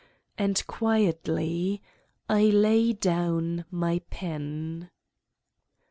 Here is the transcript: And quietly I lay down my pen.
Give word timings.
And 0.35 0.65
quietly 0.65 1.79
I 2.27 2.45
lay 2.45 2.91
down 2.91 3.65
my 3.69 3.99
pen. 4.09 4.89